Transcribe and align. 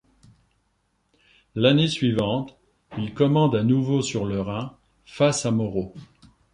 L’année 1.53 1.87
suivante, 1.87 2.57
il 2.97 3.13
commande 3.13 3.53
à 3.55 3.61
nouveau 3.61 4.01
sur 4.01 4.25
le 4.25 4.41
Rhin, 4.41 4.75
face 5.05 5.45
à 5.45 5.51
Moreau. 5.51 5.93